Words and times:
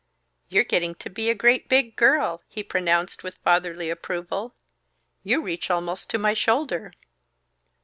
"You're 0.49 0.63
getting 0.63 0.95
to 0.95 1.11
be 1.11 1.29
a 1.29 1.35
great 1.35 1.69
big 1.69 1.95
girl!" 1.95 2.41
he 2.47 2.63
pronounced 2.63 3.21
with 3.21 3.37
fatherly 3.43 3.91
approval. 3.91 4.55
"You 5.21 5.43
reach 5.43 5.69
almost 5.69 6.09
to 6.09 6.17
my 6.17 6.33
shoulder." 6.33 6.91